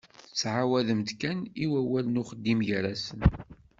Ttɛawaden-d 0.31 1.09
kan 1.21 1.39
i 1.63 1.65
wawal 1.71 2.05
n 2.09 2.21
uxeddim 2.21 2.59
gar-asen. 2.67 3.19